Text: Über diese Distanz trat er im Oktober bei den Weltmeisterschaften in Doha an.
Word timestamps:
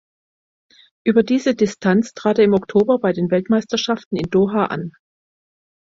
Über 1.05 1.21
diese 1.21 1.53
Distanz 1.53 2.15
trat 2.15 2.39
er 2.39 2.45
im 2.45 2.55
Oktober 2.55 2.97
bei 2.97 3.13
den 3.13 3.29
Weltmeisterschaften 3.29 4.15
in 4.15 4.31
Doha 4.31 4.65
an. 4.65 4.93